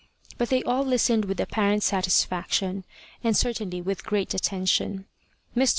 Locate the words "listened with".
0.83-1.39